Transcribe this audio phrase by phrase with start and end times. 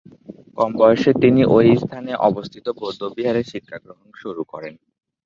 [0.57, 4.73] কম বয়সে তিনি ঐ স্থানে অবস্থিত বৌদ্ধবিহারে শিক্ষাগ্রহণ শুরু করেন।